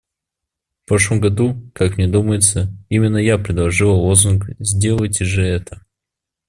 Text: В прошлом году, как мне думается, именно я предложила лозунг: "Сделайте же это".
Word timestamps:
В 0.83 0.87
прошлом 0.87 1.19
году, 1.19 1.69
как 1.75 1.97
мне 1.99 2.07
думается, 2.07 2.75
именно 2.89 3.17
я 3.17 3.37
предложила 3.37 3.93
лозунг: 3.93 4.45
"Сделайте 4.57 5.25
же 5.25 5.43
это". 5.43 5.85